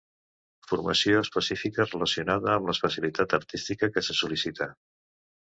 Formació 0.69 1.19
específica 1.25 1.85
relacionada 1.91 2.51
amb 2.55 2.71
l'especialitat 2.71 3.39
artística 3.41 3.91
que 3.97 4.07
se 4.09 4.21
sol·licita. 4.23 4.73